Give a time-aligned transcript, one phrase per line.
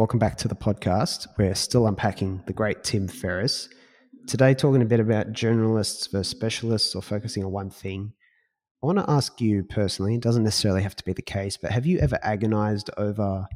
[0.00, 1.26] Welcome back to the podcast.
[1.36, 3.68] We're still unpacking the great Tim Ferriss.
[4.26, 8.14] Today, talking a bit about generalists versus specialists or focusing on one thing.
[8.82, 11.70] I want to ask you personally, it doesn't necessarily have to be the case, but
[11.70, 13.46] have you ever agonized over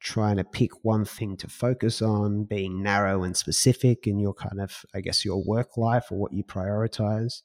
[0.00, 4.62] trying to pick one thing to focus on, being narrow and specific in your kind
[4.62, 7.42] of, I guess, your work life or what you prioritize?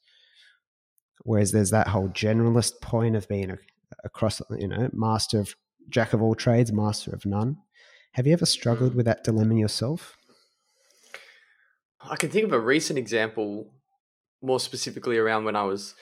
[1.24, 3.58] Whereas there's that whole generalist point of being a,
[4.02, 5.54] across, you know, master of
[5.90, 7.58] jack of all trades, master of none.
[8.12, 10.16] Have you ever struggled with that dilemma yourself?
[12.00, 13.72] I can think of a recent example,
[14.42, 15.94] more specifically around when I was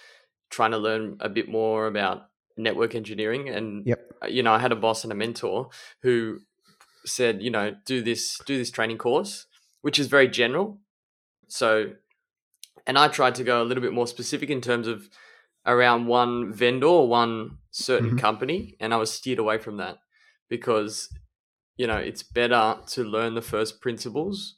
[0.51, 4.05] trying to learn a bit more about network engineering and yep.
[4.21, 5.69] Uh, you know i had a boss and a mentor
[6.03, 6.41] who
[7.07, 9.47] said you know do this do this training course
[9.83, 10.81] which is very general
[11.47, 11.93] so
[12.87, 15.09] and i tried to go a little bit more specific in terms of
[15.65, 18.19] around one vendor or one certain mm-hmm.
[18.19, 19.99] company and i was steered away from that
[20.49, 21.09] because
[21.79, 24.57] you know it's better to learn the first principles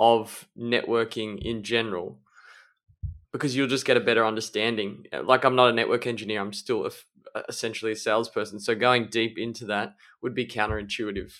[0.00, 2.18] of networking in general
[3.32, 5.06] because you'll just get a better understanding.
[5.12, 6.90] Uh, like I'm not a network engineer, I'm still a,
[7.48, 8.58] essentially a salesperson.
[8.58, 11.32] So going deep into that would be counterintuitive.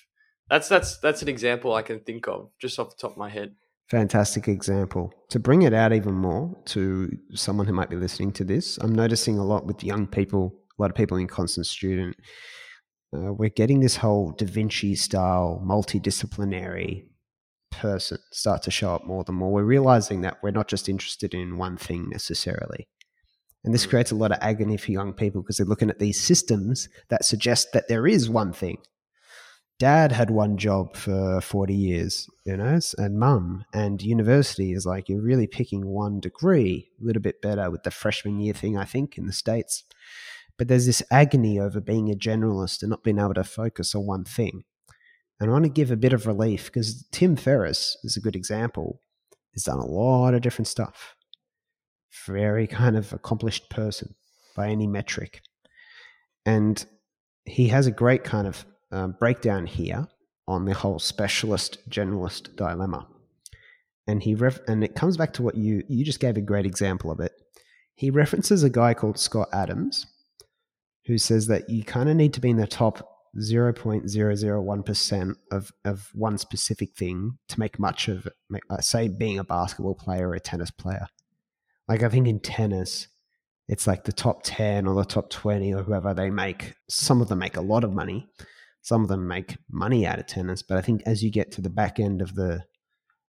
[0.49, 3.31] That's that's that's an example I can think of just off the top of my
[3.31, 3.55] head.
[3.89, 5.13] Fantastic example.
[5.31, 8.95] To bring it out even more to someone who might be listening to this, I'm
[8.95, 12.17] noticing a lot with young people, a lot of people in constant student.
[13.15, 17.07] Uh, we're getting this whole Da Vinci style, multidisciplinary
[17.71, 19.53] person start to show up more and more.
[19.53, 22.89] We're realizing that we're not just interested in one thing necessarily.
[23.65, 23.91] And this mm.
[23.91, 27.25] creates a lot of agony for young people because they're looking at these systems that
[27.25, 28.79] suggest that there is one thing.
[29.79, 33.65] Dad had one job for 40 years, you know, and mum.
[33.75, 37.91] And university is like you're really picking one degree, a little bit better with the
[37.91, 39.85] freshman year thing, I think, in the States.
[40.59, 44.07] But there's this agony over being a generalist and not being able to focus on
[44.07, 44.65] one thing.
[45.41, 48.37] And I want to give a bit of relief because Tim Ferriss is a good
[48.37, 49.01] example.
[49.53, 51.15] He's done a lot of different stuff.
[52.27, 54.15] Very kind of accomplished person
[54.55, 55.43] by any metric.
[56.47, 56.85] And
[57.45, 60.07] he has a great kind of um, breakdown here
[60.47, 63.07] on the whole specialist generalist dilemma.
[64.07, 66.67] And he ref- and it comes back to what you you just gave a great
[66.67, 67.33] example of it.
[67.95, 70.07] He references a guy called Scott Adams,
[71.07, 76.11] who says that you kind of need to be in the top 0.001% of, of
[76.13, 78.29] one specific thing to make much of
[78.71, 81.07] uh, say being a basketball player or a tennis player.
[81.89, 83.09] Like I think in tennis,
[83.69, 87.29] it's like the top 10 or the top 20 or whoever they make, some of
[87.29, 88.29] them make a lot of money.
[88.83, 90.63] Some of them make money out of tennis.
[90.63, 92.65] But I think as you get to the back end of the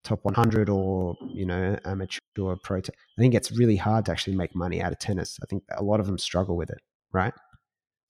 [0.02, 2.82] top 100 or, you know, amateur or pro, I
[3.18, 5.38] think it's really hard to actually make money out of tennis.
[5.42, 6.80] I think a lot of them struggle with it,
[7.12, 7.32] right?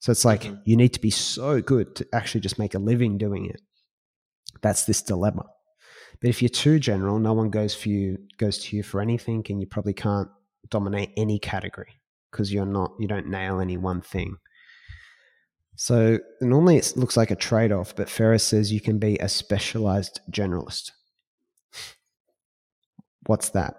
[0.05, 0.61] So it's like mm-hmm.
[0.65, 3.59] you need to be so good to actually just make a living doing it.
[4.61, 5.47] That's this dilemma.
[6.21, 9.43] But if you're too general, no one goes for you goes to you for anything,
[9.49, 10.29] and you probably can't
[10.69, 11.99] dominate any category
[12.29, 14.37] because you're not you don't nail any one thing.
[15.75, 19.27] So normally it looks like a trade off, but Ferriss says you can be a
[19.27, 20.91] specialized generalist.
[23.25, 23.73] What's that?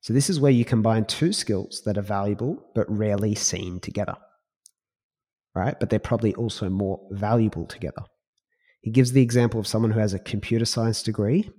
[0.00, 4.14] So this is where you combine two skills that are valuable but rarely seen together
[5.54, 5.78] right?
[5.78, 8.02] But they're probably also more valuable together.
[8.80, 11.50] He gives the example of someone who has a computer science degree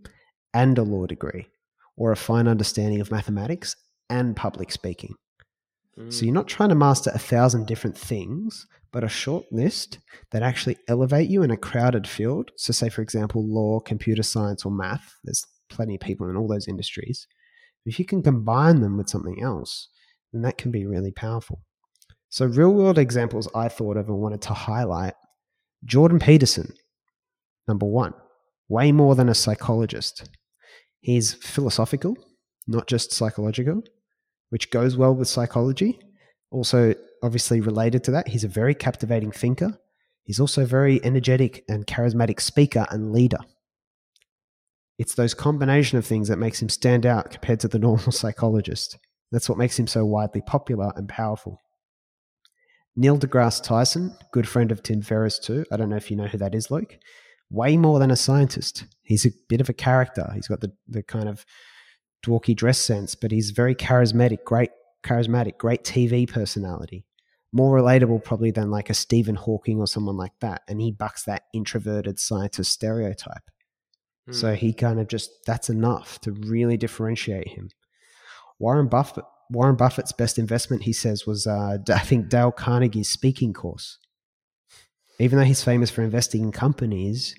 [0.53, 1.47] and a law degree,
[1.95, 3.75] or a fine understanding of mathematics
[4.09, 5.15] and public speaking.
[5.97, 6.11] Mm.
[6.11, 9.99] So you're not trying to master a thousand different things, but a short list
[10.31, 12.51] that actually elevate you in a crowded field.
[12.57, 16.47] So, say, for example, law, computer science, or math, there's plenty of people in all
[16.47, 17.27] those industries.
[17.85, 19.89] If you can combine them with something else,
[20.31, 21.61] then that can be really powerful.
[22.33, 25.13] So, real world examples I thought of and wanted to highlight
[25.85, 26.73] Jordan Peterson,
[27.67, 28.15] number one,
[28.67, 30.31] way more than a psychologist.
[30.99, 32.17] He's philosophical,
[32.65, 33.83] not just psychological,
[34.49, 35.99] which goes well with psychology.
[36.49, 39.77] Also, obviously related to that, he's a very captivating thinker.
[40.23, 43.41] He's also a very energetic and charismatic speaker and leader.
[44.97, 48.97] It's those combination of things that makes him stand out compared to the normal psychologist.
[49.31, 51.59] That's what makes him so widely popular and powerful.
[52.95, 55.65] Neil deGrasse Tyson, good friend of Tim Ferriss too.
[55.71, 56.97] I don't know if you know who that is, Luke.
[57.49, 58.85] Way more than a scientist.
[59.01, 60.29] He's a bit of a character.
[60.33, 61.45] He's got the, the kind of
[62.23, 64.69] dorky dress sense, but he's very charismatic, great
[65.03, 67.05] charismatic, great TV personality.
[67.51, 70.61] More relatable probably than like a Stephen Hawking or someone like that.
[70.67, 73.43] And he bucks that introverted scientist stereotype.
[74.29, 74.35] Mm.
[74.35, 77.69] So he kind of just that's enough to really differentiate him.
[78.59, 83.53] Warren Buffett Warren Buffett's best investment, he says, was uh, I think Dale Carnegie's speaking
[83.53, 83.97] course.
[85.19, 87.35] Even though he's famous for investing in companies,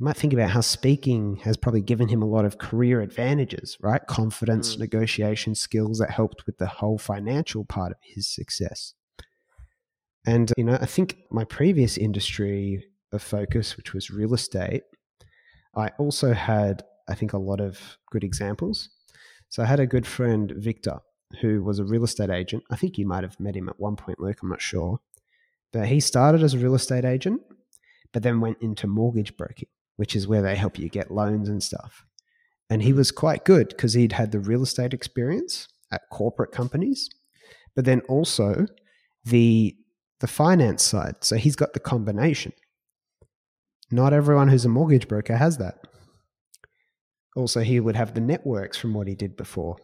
[0.00, 3.76] You might think about how speaking has probably given him a lot of career advantages,
[3.82, 4.00] right?
[4.06, 4.78] Confidence, Mm.
[4.80, 8.94] negotiation skills that helped with the whole financial part of his success.
[10.24, 12.82] And, you know, I think my previous industry
[13.12, 14.84] of focus, which was real estate,
[15.76, 18.88] I also had, I think, a lot of good examples.
[19.50, 21.00] So I had a good friend, Victor,
[21.40, 22.64] who was a real estate agent.
[22.70, 25.00] I think you might have met him at one point, Luke, I'm not sure.
[25.72, 27.42] But he started as a real estate agent,
[28.12, 31.62] but then went into mortgage broking, which is where they help you get loans and
[31.62, 32.04] stuff.
[32.68, 37.08] And he was quite good because he'd had the real estate experience at corporate companies,
[37.74, 38.66] but then also
[39.24, 39.76] the
[40.20, 41.16] the finance side.
[41.20, 42.52] So he's got the combination.
[43.90, 45.78] Not everyone who's a mortgage broker has that.
[47.34, 49.76] Also, he would have the networks from what he did before.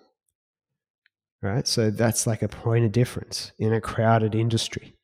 [1.42, 1.66] Right?
[1.66, 4.94] So that's like a point of difference in a crowded industry.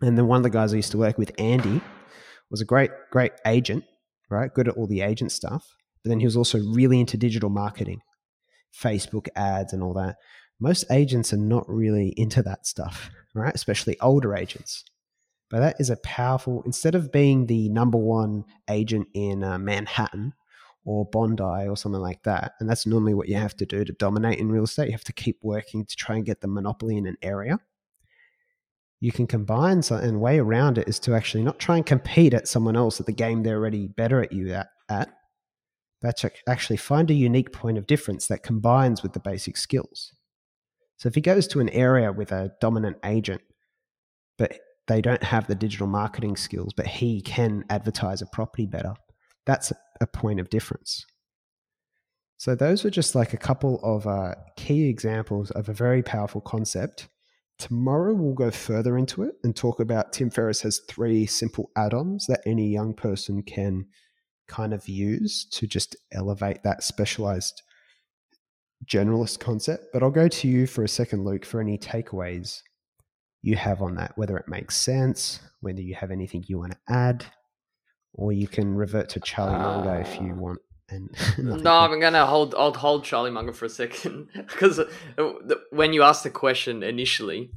[0.00, 1.80] And then one of the guys I used to work with, Andy,
[2.50, 3.84] was a great, great agent,
[4.30, 4.52] right?
[4.52, 5.76] Good at all the agent stuff.
[6.02, 8.00] But then he was also really into digital marketing,
[8.74, 10.16] Facebook ads, and all that.
[10.58, 13.54] Most agents are not really into that stuff, right?
[13.54, 14.84] Especially older agents.
[15.50, 20.32] But that is a powerful, instead of being the number one agent in uh, Manhattan
[20.84, 23.92] or Bondi or something like that, and that's normally what you have to do to
[23.92, 26.96] dominate in real estate, you have to keep working to try and get the monopoly
[26.96, 27.58] in an area.
[29.00, 32.34] You can combine some, and way around it is to actually not try and compete
[32.34, 35.08] at someone else at the game they're already better at you at, at
[36.10, 40.12] to actually find a unique point of difference that combines with the basic skills.
[40.96, 43.40] So if he goes to an area with a dominant agent,
[44.36, 44.58] but
[44.88, 48.94] they don't have the digital marketing skills, but he can advertise a property better,
[49.46, 49.72] that's
[50.02, 51.06] a point of difference.
[52.36, 56.40] So those were just like a couple of uh, key examples of a very powerful
[56.40, 57.08] concept.
[57.58, 62.26] Tomorrow we'll go further into it and talk about Tim Ferriss has three simple add-ons
[62.26, 63.86] that any young person can
[64.48, 67.62] kind of use to just elevate that specialized
[68.84, 69.86] generalist concept.
[69.92, 72.62] But I'll go to you for a second, Luke, for any takeaways
[73.42, 76.78] you have on that, whether it makes sense, whether you have anything you want to
[76.92, 77.24] add,
[78.14, 80.58] or you can revert to Charlie Munger if you Uh, want.
[80.88, 81.10] And
[81.62, 82.54] No, I'm gonna hold.
[82.54, 84.80] I'll hold Charlie Munger for a second because
[85.70, 87.50] when you asked the question initially,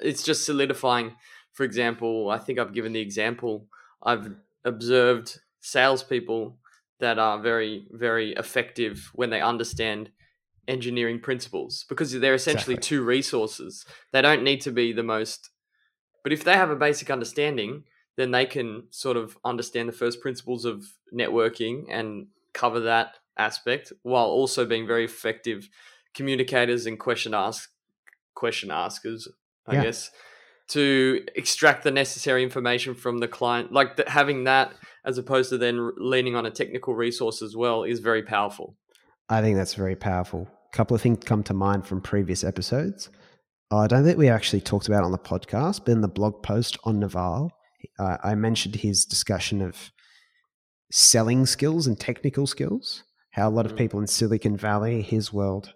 [0.00, 1.14] it's just solidifying.
[1.52, 3.66] For example, I think I've given the example.
[4.02, 4.34] I've
[4.64, 6.56] observed salespeople
[7.00, 10.10] that are very, very effective when they understand
[10.68, 12.96] engineering principles because they're essentially Exactly.
[12.98, 13.84] two resources.
[14.12, 15.50] They don't need to be the most,
[16.22, 17.84] but if they have a basic understanding,
[18.16, 20.84] then they can sort of understand the first principles of
[21.14, 25.68] networking and cover that aspect while also being very effective
[26.14, 27.70] communicators and question ask
[28.34, 29.28] question askers,
[29.66, 29.82] I Yeah.
[29.84, 30.10] guess,
[30.68, 33.72] to extract the necessary information from the client.
[33.72, 34.72] Like th- having that
[35.04, 38.76] as opposed to then leaning on a technical resource as well is very powerful.
[39.28, 40.48] I think that's very powerful.
[40.72, 43.08] A couple of things come to mind from previous episodes.
[43.70, 46.42] I don't think we actually talked about it on the podcast, but in the blog
[46.42, 47.52] post on Naval,
[47.98, 49.90] uh, I mentioned his discussion of
[50.90, 53.04] selling skills and technical skills.
[53.32, 53.78] How a lot of Mm.
[53.78, 55.74] people in Silicon Valley, his world,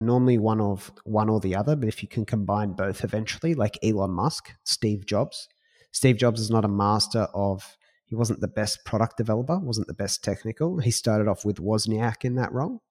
[0.00, 3.78] normally one of one or the other, but if you can combine both eventually, like
[3.82, 5.48] Elon Musk, Steve Jobs.
[5.92, 7.76] Steve Jobs is not a master of
[8.06, 10.78] he wasn't the best product developer, wasn't the best technical.
[10.78, 12.82] He started off with Wozniak in that role,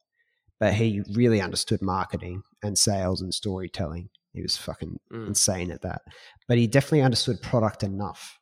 [0.59, 4.09] but he really understood marketing and sales and storytelling.
[4.37, 5.27] He was fucking Mm.
[5.27, 6.01] insane at that.
[6.47, 8.39] But he definitely understood product enough.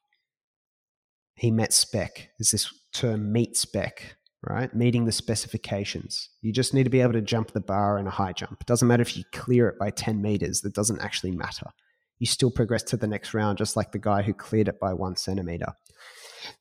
[1.35, 2.29] He met spec.
[2.39, 4.15] Is this term meet spec,
[4.47, 4.73] right?
[4.73, 6.29] Meeting the specifications.
[6.41, 8.61] You just need to be able to jump the bar in a high jump.
[8.61, 11.71] It doesn't matter if you clear it by 10 meters, that doesn't actually matter.
[12.19, 14.93] You still progress to the next round, just like the guy who cleared it by
[14.93, 15.73] one centimeter.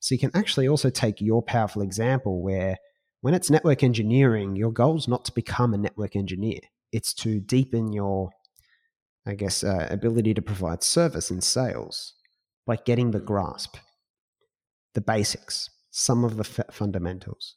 [0.01, 2.77] So you can actually also take your powerful example where
[3.21, 6.59] when it's network engineering, your goal is not to become a network engineer.
[6.91, 8.31] It's to deepen your,
[9.25, 12.13] I guess, uh, ability to provide service and sales
[12.65, 13.77] by getting the grasp,
[14.93, 17.55] the basics, some of the f- fundamentals.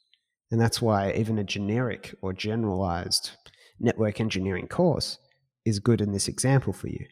[0.51, 3.31] And that's why even a generic or generalized
[3.79, 5.19] network engineering course
[5.65, 7.05] is good in this example for you.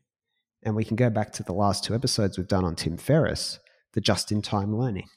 [0.63, 3.59] And we can go back to the last two episodes we've done on Tim Ferriss,
[3.93, 5.07] the just in time learning.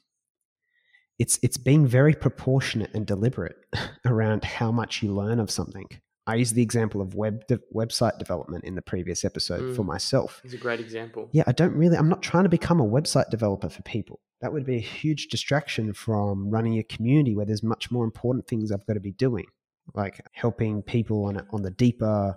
[1.19, 3.57] It's, it's being very proportionate and deliberate
[4.07, 5.87] around how much you learn of something.
[6.31, 9.87] I used the example of web de- website development in the previous episode for Mm.
[9.87, 10.41] myself.
[10.45, 11.29] It's a great example.
[11.33, 14.21] Yeah, I don't really, I'm not trying to become a website developer for people.
[14.41, 18.47] That would be a huge distraction from running a community where there's much more important
[18.49, 19.47] things I've got to be doing,
[19.95, 22.37] like helping people on, a, on the deeper,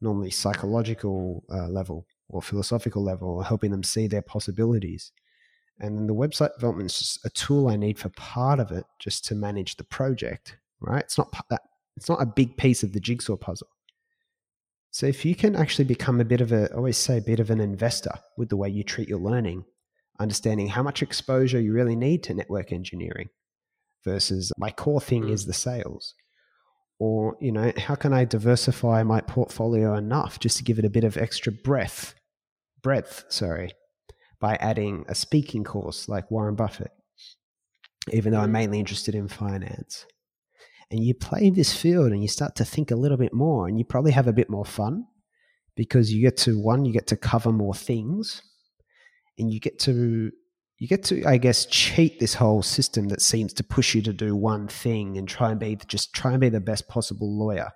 [0.00, 5.12] normally psychological uh, level or philosophical level, or helping them see their possibilities.
[5.78, 8.84] And then the website development is just a tool I need for part of it,
[8.98, 10.56] just to manage the project.
[10.80, 11.02] Right?
[11.02, 11.62] It's not that.
[11.96, 13.68] It's not a big piece of the jigsaw puzzle.
[14.90, 17.40] So if you can actually become a bit of a, I always say, a bit
[17.40, 19.64] of an investor with the way you treat your learning,
[20.20, 23.28] understanding how much exposure you really need to network engineering
[24.04, 25.30] versus my core thing mm.
[25.30, 26.14] is the sales.
[27.00, 30.90] Or, you know, how can I diversify my portfolio enough just to give it a
[30.90, 32.14] bit of extra breadth,
[32.80, 33.72] breadth, sorry,
[34.38, 36.92] by adding a speaking course like Warren Buffett,
[38.12, 38.52] even though I'm mm.
[38.52, 40.06] mainly interested in finance
[40.90, 43.78] and you play this field and you start to think a little bit more and
[43.78, 45.06] you probably have a bit more fun
[45.76, 48.42] because you get to one you get to cover more things
[49.38, 50.30] and you get to
[50.78, 54.12] you get to i guess cheat this whole system that seems to push you to
[54.12, 57.70] do one thing and try and be just try and be the best possible lawyer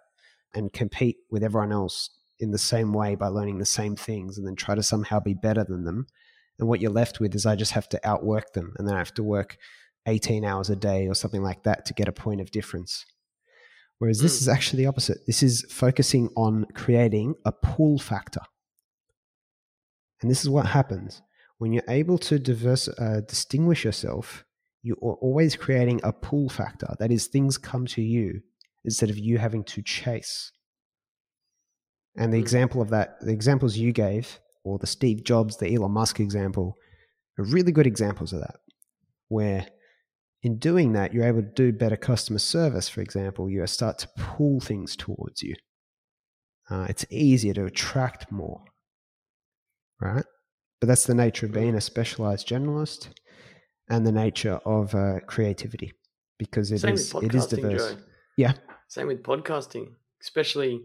[0.55, 2.11] and compete with everyone else
[2.41, 5.35] in the same way by learning the same things and then try to somehow be
[5.35, 6.07] better than them.
[6.59, 8.99] And what you're left with is i just have to outwork them and then i
[8.99, 9.57] have to work
[10.09, 13.05] 18 hours a day or something like that to get a point of difference.
[13.99, 14.43] Whereas this mm.
[14.43, 15.19] is actually the opposite.
[15.27, 18.41] This is focusing on creating a pull factor.
[20.21, 21.23] And this is what happens
[21.59, 24.45] when you're able to diverse, uh, distinguish yourself.
[24.83, 26.95] You are always creating a pull factor.
[26.99, 28.41] That is, things come to you
[28.85, 30.53] instead of you having to chase.
[32.17, 32.43] And the mm.
[32.43, 36.77] example of that, the examples you gave, or the Steve Jobs, the Elon Musk example,
[37.39, 38.57] are really good examples of that,
[39.29, 39.67] where
[40.43, 43.51] in doing that, you're able to do better customer service, for example.
[43.51, 45.55] You start to pull things towards you.
[46.71, 48.63] Uh, it's easier to attract more,
[50.01, 50.25] right?
[50.81, 53.09] But that's the nature of being a specialized generalist
[53.89, 55.93] and the nature of uh, creativity
[56.39, 57.95] because it is it is diverse.
[57.95, 58.01] Joe.
[58.37, 58.53] Yeah.
[58.87, 59.93] Same with podcasting,
[60.23, 60.83] especially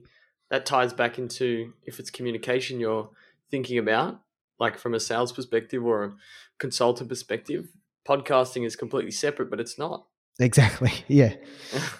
[0.49, 3.09] that ties back into if it's communication you're
[3.51, 4.21] thinking about,
[4.59, 6.13] like from a sales perspective or a
[6.59, 7.67] consultant perspective,
[8.07, 10.05] podcasting is completely separate, but it's not.
[10.39, 10.91] Exactly.
[11.07, 11.35] Yeah.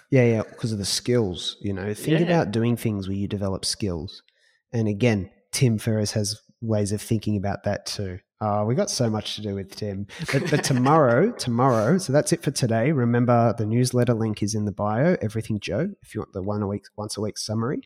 [0.10, 0.24] yeah.
[0.24, 0.44] Yeah.
[0.44, 2.26] Because of the skills, you know, think yeah.
[2.26, 4.24] about doing things where you develop skills.
[4.72, 8.20] And again, Tim Ferriss has ways of thinking about that too.
[8.42, 10.08] Oh, we got so much to do with Tim.
[10.32, 12.92] But, but tomorrow, tomorrow, so that's it for today.
[12.92, 16.62] Remember, the newsletter link is in the bio, Everything Joe, if you want the one
[16.62, 17.84] a week, once a week summary.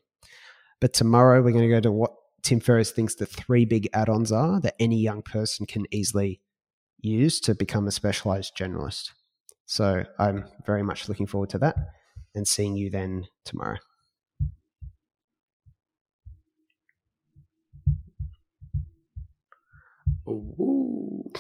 [0.80, 4.10] But tomorrow, we're going to go to what Tim Ferriss thinks the three big add
[4.10, 6.40] ons are that any young person can easily
[7.00, 9.12] use to become a specialized generalist.
[9.66, 11.76] So I'm very much looking forward to that
[12.36, 13.78] and seeing you then tomorrow.
[20.28, 21.32] Ooh.